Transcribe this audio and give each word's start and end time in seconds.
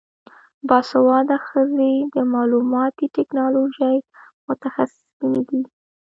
باسواده 0.67 1.37
ښځې 1.47 1.91
د 2.13 2.15
معلوماتي 2.33 3.05
ټیکنالوژۍ 3.15 3.97
متخصصینې 4.47 5.41
دي. 5.49 5.61